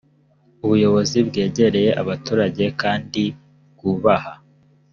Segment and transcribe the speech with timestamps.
[0.63, 3.23] ubuyobozi bwegereye abaturage kandi
[3.73, 4.33] bwubaha